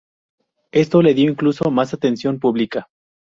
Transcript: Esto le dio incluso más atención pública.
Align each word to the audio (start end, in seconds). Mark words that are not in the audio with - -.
Esto 0.71 1.03
le 1.03 1.13
dio 1.13 1.29
incluso 1.29 1.69
más 1.69 1.93
atención 1.93 2.39
pública. 2.39 2.87